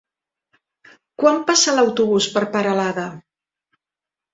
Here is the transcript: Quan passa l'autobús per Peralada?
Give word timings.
Quan 1.23 1.39
passa 1.51 1.77
l'autobús 1.77 2.31
per 2.39 2.45
Peralada? 2.59 3.09